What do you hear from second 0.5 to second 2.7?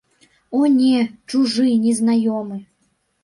О не, чужы, незнаёмы.